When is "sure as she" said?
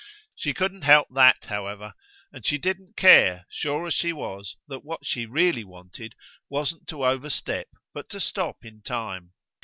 3.51-4.11